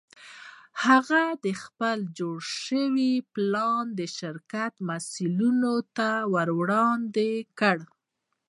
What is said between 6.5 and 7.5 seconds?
وړاندې